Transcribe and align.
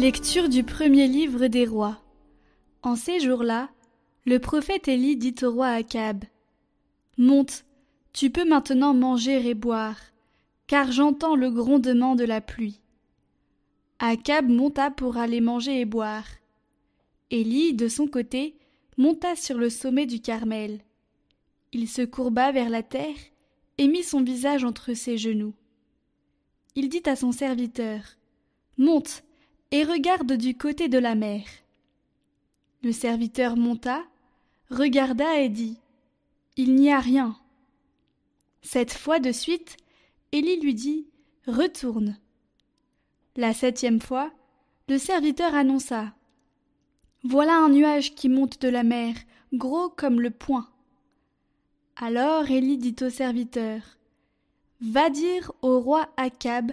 Lecture 0.00 0.48
du 0.48 0.64
premier 0.64 1.06
livre 1.08 1.46
des 1.48 1.66
rois. 1.66 2.00
En 2.82 2.96
ces 2.96 3.20
jours-là, 3.20 3.68
le 4.24 4.38
prophète 4.38 4.88
Élie 4.88 5.18
dit 5.18 5.34
au 5.42 5.50
roi 5.50 5.66
Akab 5.66 6.24
Monte, 7.18 7.66
tu 8.14 8.30
peux 8.30 8.48
maintenant 8.48 8.94
manger 8.94 9.46
et 9.46 9.52
boire, 9.52 9.98
car 10.66 10.90
j'entends 10.90 11.36
le 11.36 11.50
grondement 11.50 12.14
de 12.14 12.24
la 12.24 12.40
pluie. 12.40 12.80
Akab 13.98 14.48
monta 14.48 14.90
pour 14.90 15.18
aller 15.18 15.42
manger 15.42 15.80
et 15.80 15.84
boire. 15.84 16.24
Élie, 17.30 17.74
de 17.74 17.86
son 17.86 18.06
côté, 18.06 18.56
monta 18.96 19.36
sur 19.36 19.58
le 19.58 19.68
sommet 19.68 20.06
du 20.06 20.22
Carmel. 20.22 20.80
Il 21.72 21.90
se 21.90 22.00
courba 22.00 22.52
vers 22.52 22.70
la 22.70 22.82
terre 22.82 23.18
et 23.76 23.86
mit 23.86 24.02
son 24.02 24.22
visage 24.22 24.64
entre 24.64 24.94
ses 24.94 25.18
genoux. 25.18 25.52
Il 26.74 26.88
dit 26.88 27.02
à 27.04 27.16
son 27.16 27.32
serviteur 27.32 28.00
Monte 28.78 29.24
et 29.70 29.84
regarde 29.84 30.32
du 30.32 30.56
côté 30.56 30.88
de 30.88 30.98
la 30.98 31.14
mer. 31.14 31.42
Le 32.82 32.92
serviteur 32.92 33.56
monta, 33.56 34.02
regarda 34.70 35.38
et 35.38 35.48
dit 35.48 35.78
Il 36.56 36.74
n'y 36.74 36.92
a 36.92 36.98
rien. 36.98 37.36
Cette 38.62 38.92
fois 38.92 39.20
de 39.20 39.32
suite, 39.32 39.76
Élie 40.32 40.60
lui 40.60 40.74
dit 40.74 41.06
Retourne. 41.46 42.18
La 43.36 43.52
septième 43.52 44.00
fois, 44.00 44.32
le 44.88 44.98
serviteur 44.98 45.54
annonça 45.54 46.12
Voilà 47.22 47.56
un 47.56 47.68
nuage 47.68 48.14
qui 48.14 48.28
monte 48.28 48.60
de 48.60 48.68
la 48.68 48.82
mer, 48.82 49.14
gros 49.52 49.88
comme 49.88 50.20
le 50.20 50.30
poing. 50.30 50.68
Alors 51.96 52.50
Élie 52.50 52.78
dit 52.78 52.96
au 53.02 53.10
serviteur 53.10 53.82
Va 54.80 55.10
dire 55.10 55.52
au 55.62 55.80
roi 55.80 56.08
Akab 56.16 56.72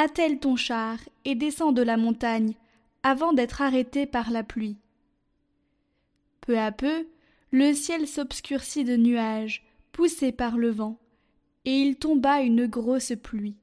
Attelle 0.00 0.38
ton 0.38 0.54
char 0.54 1.00
et 1.24 1.34
descends 1.34 1.72
de 1.72 1.82
la 1.82 1.96
montagne 1.96 2.54
avant 3.02 3.32
d'être 3.32 3.62
arrêté 3.62 4.06
par 4.06 4.30
la 4.30 4.44
pluie. 4.44 4.76
Peu 6.40 6.56
à 6.56 6.70
peu, 6.70 7.08
le 7.50 7.74
ciel 7.74 8.06
s'obscurcit 8.06 8.84
de 8.84 8.96
nuages, 8.96 9.66
poussé 9.90 10.30
par 10.30 10.56
le 10.56 10.70
vent, 10.70 11.00
et 11.64 11.80
il 11.80 11.96
tomba 11.96 12.42
une 12.42 12.68
grosse 12.68 13.12
pluie. 13.20 13.56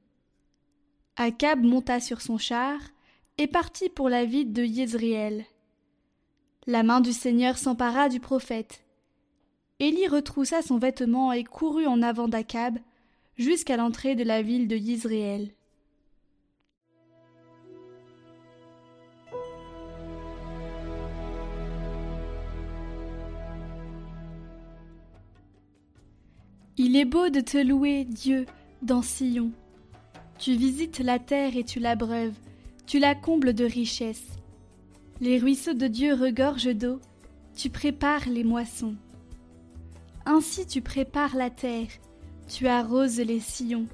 Akab 1.16 1.64
monta 1.64 2.00
sur 2.00 2.20
son 2.20 2.36
char 2.36 2.80
et 3.38 3.46
partit 3.46 3.88
pour 3.88 4.10
la 4.10 4.26
ville 4.26 4.52
de 4.52 4.62
Yézriel. 4.62 5.46
La 6.66 6.82
main 6.82 7.00
du 7.00 7.14
Seigneur 7.14 7.56
s'empara 7.56 8.10
du 8.10 8.20
prophète. 8.20 8.84
Élie 9.80 10.06
retroussa 10.06 10.60
son 10.60 10.76
vêtement 10.76 11.32
et 11.32 11.44
courut 11.44 11.86
en 11.86 12.02
avant 12.02 12.28
d'Akab 12.28 12.76
jusqu'à 13.38 13.78
l'entrée 13.78 14.16
de 14.16 14.22
la 14.22 14.42
ville 14.42 14.68
de 14.68 14.76
Yisraël. 14.76 15.55
Il 26.78 26.94
est 26.94 27.06
beau 27.06 27.30
de 27.30 27.40
te 27.40 27.56
louer, 27.56 28.04
Dieu, 28.04 28.44
dans 28.82 29.00
Sion. 29.00 29.50
Tu 30.38 30.54
visites 30.56 30.98
la 30.98 31.18
terre 31.18 31.56
et 31.56 31.64
tu 31.64 31.80
l'abreuves, 31.80 32.36
tu 32.86 32.98
la 32.98 33.14
combles 33.14 33.54
de 33.54 33.64
richesses. 33.64 34.36
Les 35.22 35.38
ruisseaux 35.38 35.72
de 35.72 35.86
Dieu 35.86 36.12
regorgent 36.12 36.74
d'eau, 36.74 37.00
tu 37.54 37.70
prépares 37.70 38.28
les 38.28 38.44
moissons. 38.44 38.94
Ainsi 40.26 40.66
tu 40.66 40.82
prépares 40.82 41.34
la 41.34 41.48
terre, 41.48 41.88
tu 42.46 42.66
arroses 42.66 43.20
les 43.20 43.40
sillons, 43.40 43.86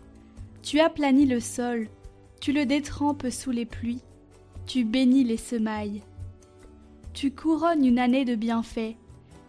tu 0.63 0.81
aplanis 0.81 1.27
le 1.27 1.39
sol, 1.39 1.87
tu 2.41 2.53
le 2.53 2.67
détrempes 2.67 3.29
sous 3.31 3.53
les 3.53 3.67
pluies, 3.67 4.03
tu 4.67 4.83
bénis 4.83 5.23
les 5.23 5.37
semailles. 5.37 6.03
Tu 7.13 7.31
couronnes 7.31 7.85
une 7.85 8.01
année 8.01 8.25
de 8.25 8.35
bienfaits, 8.35 8.97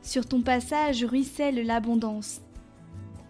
sur 0.04 0.28
ton 0.28 0.42
passage 0.44 1.04
ruisselle 1.04 1.66
l'abondance. 1.66 2.40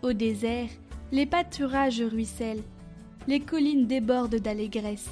Au 0.04 0.12
désert, 0.12 0.68
les 1.14 1.26
pâturages 1.26 2.02
ruissellent, 2.02 2.62
les 3.26 3.40
collines 3.40 3.88
débordent 3.88 4.36
d'allégresse. 4.36 5.10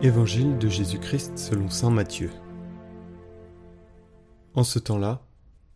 Évangile 0.00 0.56
de 0.56 0.68
Jésus-Christ 0.68 1.36
selon 1.36 1.68
Saint 1.68 1.90
Matthieu. 1.90 2.30
En 4.54 4.64
ce 4.64 4.78
temps-là, 4.78 5.20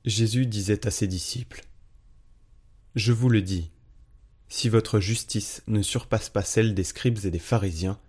Jésus 0.08 0.46
disait 0.46 0.86
à 0.86 0.90
ses 0.90 1.06
disciples 1.06 1.66
Je 2.94 3.12
vous 3.12 3.28
le 3.28 3.42
dis, 3.42 3.70
si 4.48 4.70
votre 4.70 5.00
justice 5.00 5.62
ne 5.66 5.82
surpasse 5.82 6.30
pas 6.30 6.40
celle 6.40 6.74
des 6.74 6.82
scribes 6.82 7.18
et 7.26 7.30
des 7.30 7.38
pharisiens, 7.38 8.00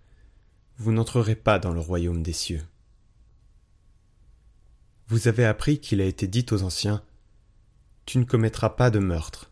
vous 0.78 0.92
n'entrerez 0.92 1.34
pas 1.34 1.58
dans 1.58 1.74
le 1.74 1.80
royaume 1.80 2.22
des 2.22 2.32
cieux. 2.32 2.62
Vous 5.08 5.28
avez 5.28 5.44
appris 5.44 5.78
qu'il 5.78 6.00
a 6.00 6.06
été 6.06 6.26
dit 6.26 6.46
aux 6.50 6.62
anciens 6.62 7.02
Tu 8.06 8.16
ne 8.16 8.24
commettras 8.24 8.70
pas 8.70 8.90
de 8.90 8.98
meurtre. 8.98 9.50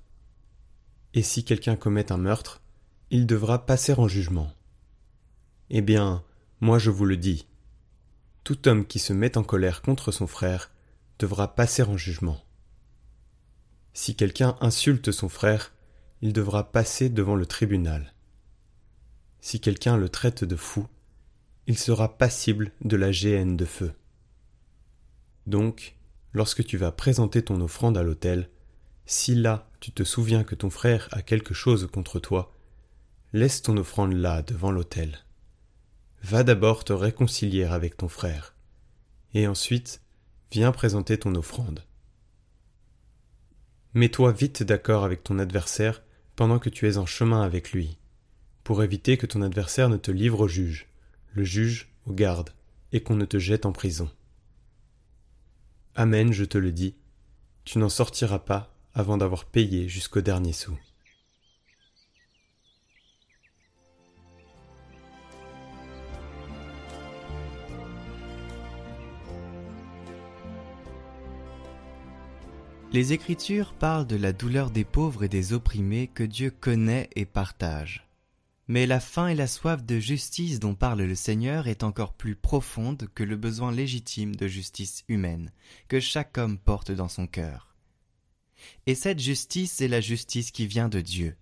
Et 1.13 1.23
si 1.23 1.45
quelqu'un 1.45 1.77
commet 1.77 2.11
un 2.13 2.17
meurtre, 2.17 2.63
il 3.11 3.27
devra 3.27 3.67
passer 3.67 3.93
en 3.93 4.09
jugement. 4.09 4.51
Eh 5.69 5.83
bien, 5.83 6.25
moi 6.63 6.79
je 6.79 6.89
vous 6.89 7.05
le 7.05 7.19
dis, 7.19 7.47
tout 8.43 8.69
homme 8.69 8.87
qui 8.87 8.99
se 8.99 9.13
met 9.13 9.37
en 9.37 9.43
colère 9.43 9.83
contre 9.83 10.13
son 10.13 10.27
frère 10.27 10.71
devra 11.19 11.55
passer 11.55 11.83
en 11.83 11.97
jugement. 11.97 12.41
Si 13.93 14.15
quelqu'un 14.15 14.57
insulte 14.61 15.11
son 15.11 15.29
frère, 15.29 15.73
il 16.23 16.33
devra 16.33 16.71
passer 16.71 17.09
devant 17.09 17.35
le 17.35 17.47
tribunal. 17.47 18.15
Si 19.41 19.61
quelqu'un 19.61 19.97
le 19.97 20.09
traite 20.09 20.45
de 20.45 20.57
fou, 20.57 20.87
il 21.67 21.79
sera 21.79 22.17
passible 22.17 22.73
de 22.83 22.97
la 22.97 23.13
géhenne 23.13 23.57
de 23.57 23.65
feu. 23.65 23.93
Donc, 25.47 25.97
lorsque 26.33 26.65
tu 26.65 26.77
vas 26.77 26.93
présenter 26.93 27.43
ton 27.43 27.61
offrande 27.61 27.99
à 27.99 28.03
l'autel, 28.03 28.51
si 29.07 29.35
là 29.35 29.71
tu 29.81 29.93
te 29.93 30.05
souviens 30.05 30.45
que 30.45 30.55
ton 30.55 30.71
frère 30.71 31.09
a 31.13 31.23
quelque 31.23 31.55
chose 31.55 31.89
contre 31.91 32.21
toi, 32.21 32.55
laisse 33.33 33.63
ton 33.63 33.77
offrande 33.77 34.13
là 34.13 34.43
devant 34.43 34.71
l'autel. 34.71 35.19
Va 36.23 36.43
d'abord 36.43 36.85
te 36.85 36.93
réconcilier 36.93 37.65
avec 37.65 37.97
ton 37.97 38.09
frère, 38.09 38.55
et 39.35 39.47
ensuite 39.47 40.01
viens 40.51 40.73
présenter 40.73 41.19
ton 41.19 41.35
offrande. 41.35 41.85
Mets-toi 43.95 44.33
vite 44.33 44.63
d'accord 44.63 45.05
avec 45.05 45.25
ton 45.25 45.39
adversaire 45.39 46.03
pendant 46.37 46.59
que 46.59 46.71
tu 46.71 46.89
es 46.89 46.99
en 46.99 47.07
chemin 47.07 47.43
avec 47.43 47.73
lui, 47.73 47.99
pour 48.65 48.83
éviter 48.83 49.17
que 49.17 49.27
ton 49.27 49.43
adversaire 49.43 49.89
ne 49.89 49.97
te 49.97 50.11
livre 50.11 50.41
au 50.41 50.49
juge, 50.49 50.87
le 51.33 51.45
juge 51.45 51.93
au 52.07 52.13
garde, 52.13 52.51
et 52.93 53.03
qu'on 53.03 53.17
ne 53.17 53.25
te 53.25 53.39
jette 53.39 53.67
en 53.67 53.73
prison. 53.73 54.11
Amen, 55.95 56.33
je 56.33 56.45
te 56.45 56.59
le 56.59 56.71
dis, 56.71 56.95
tu 57.65 57.79
n'en 57.79 57.89
sortiras 57.89 58.39
pas 58.39 58.75
avant 58.95 59.17
d'avoir 59.17 59.45
payé 59.45 59.89
jusqu'au 59.89 60.21
dernier 60.21 60.53
sou. 60.53 60.79
Les 72.99 73.13
Écritures 73.13 73.75
parlent 73.75 74.09
de 74.09 74.17
la 74.17 74.33
douleur 74.33 74.73
des 74.73 74.83
pauvres 74.83 75.23
et 75.23 75.29
des 75.29 75.53
opprimés 75.53 76.09
que 76.09 76.25
Dieu 76.25 76.51
connaît 76.51 77.09
et 77.15 77.27
partage. 77.27 78.09
Mais 78.67 78.89
la 78.89 78.99
faim 78.99 79.29
et 79.29 79.37
la 79.37 79.47
soif 79.47 79.85
de 79.85 80.01
justice 80.01 80.59
dont 80.59 80.75
parle 80.75 81.03
le 81.03 81.15
Seigneur 81.15 81.69
est 81.69 81.85
encore 81.85 82.13
plus 82.13 82.35
profonde 82.35 83.07
que 83.15 83.23
le 83.23 83.37
besoin 83.37 83.71
légitime 83.71 84.35
de 84.35 84.49
justice 84.49 85.05
humaine 85.07 85.53
que 85.87 86.01
chaque 86.01 86.39
homme 86.39 86.59
porte 86.59 86.91
dans 86.91 87.07
son 87.07 87.29
cœur. 87.29 87.77
Et 88.87 88.97
cette 88.97 89.21
justice 89.21 89.81
est 89.81 89.87
la 89.87 90.01
justice 90.01 90.51
qui 90.51 90.67
vient 90.67 90.89
de 90.89 91.01
Dieu. 91.01 91.37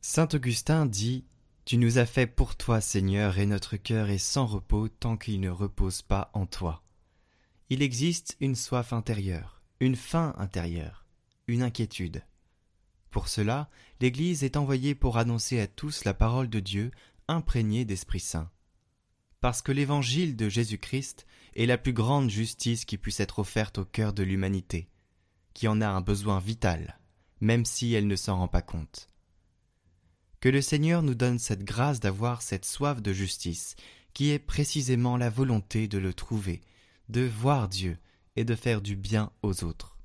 Saint 0.00 0.28
Augustin 0.32 0.86
dit 0.86 1.26
Tu 1.66 1.76
nous 1.76 1.98
as 1.98 2.06
fait 2.06 2.26
pour 2.26 2.56
toi, 2.56 2.80
Seigneur, 2.80 3.38
et 3.38 3.44
notre 3.44 3.76
cœur 3.76 4.08
est 4.08 4.16
sans 4.16 4.46
repos 4.46 4.88
tant 4.88 5.18
qu'il 5.18 5.38
ne 5.38 5.50
repose 5.50 6.00
pas 6.00 6.30
en 6.32 6.46
toi. 6.46 6.82
Il 7.68 7.82
existe 7.82 8.38
une 8.40 8.54
soif 8.54 8.94
intérieure 8.94 9.55
une 9.80 9.96
faim 9.96 10.34
intérieure, 10.38 11.06
une 11.48 11.62
inquiétude. 11.62 12.22
Pour 13.10 13.28
cela, 13.28 13.68
l'Église 14.00 14.44
est 14.44 14.56
envoyée 14.56 14.94
pour 14.94 15.18
annoncer 15.18 15.60
à 15.60 15.66
tous 15.66 16.04
la 16.04 16.14
parole 16.14 16.48
de 16.48 16.60
Dieu 16.60 16.90
imprégnée 17.28 17.84
d'Esprit 17.84 18.20
Saint. 18.20 18.50
Parce 19.40 19.62
que 19.62 19.72
l'Évangile 19.72 20.36
de 20.36 20.48
Jésus-Christ 20.48 21.26
est 21.54 21.66
la 21.66 21.78
plus 21.78 21.92
grande 21.92 22.30
justice 22.30 22.84
qui 22.84 22.98
puisse 22.98 23.20
être 23.20 23.38
offerte 23.38 23.78
au 23.78 23.84
cœur 23.84 24.12
de 24.12 24.22
l'humanité, 24.22 24.88
qui 25.54 25.68
en 25.68 25.80
a 25.80 25.88
un 25.88 26.00
besoin 26.00 26.38
vital, 26.38 26.98
même 27.40 27.64
si 27.64 27.92
elle 27.92 28.06
ne 28.06 28.16
s'en 28.16 28.38
rend 28.38 28.48
pas 28.48 28.62
compte. 28.62 29.10
Que 30.40 30.48
le 30.48 30.62
Seigneur 30.62 31.02
nous 31.02 31.14
donne 31.14 31.38
cette 31.38 31.64
grâce 31.64 32.00
d'avoir 32.00 32.42
cette 32.42 32.64
soif 32.64 33.02
de 33.02 33.12
justice, 33.12 33.76
qui 34.14 34.30
est 34.30 34.38
précisément 34.38 35.16
la 35.16 35.28
volonté 35.28 35.88
de 35.88 35.98
le 35.98 36.14
trouver, 36.14 36.62
de 37.08 37.22
voir 37.22 37.68
Dieu 37.68 37.98
et 38.36 38.44
de 38.44 38.54
faire 38.54 38.80
du 38.80 38.96
bien 38.96 39.32
aux 39.42 39.64
autres. 39.64 39.96